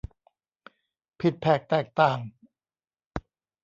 [1.19, 2.19] ผิดแผกแตกต่าง